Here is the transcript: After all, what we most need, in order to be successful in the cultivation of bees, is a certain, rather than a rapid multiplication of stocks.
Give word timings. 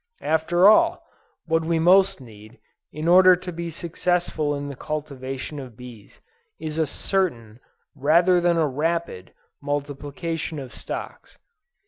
After 0.23 0.67
all, 0.67 1.05
what 1.45 1.63
we 1.63 1.77
most 1.77 2.19
need, 2.21 2.57
in 2.91 3.07
order 3.07 3.35
to 3.35 3.51
be 3.51 3.69
successful 3.69 4.55
in 4.55 4.67
the 4.67 4.75
cultivation 4.75 5.59
of 5.59 5.77
bees, 5.77 6.21
is 6.59 6.79
a 6.79 6.87
certain, 6.87 7.59
rather 7.93 8.41
than 8.41 8.57
a 8.57 8.65
rapid 8.67 9.31
multiplication 9.61 10.57
of 10.57 10.73
stocks. 10.73 11.37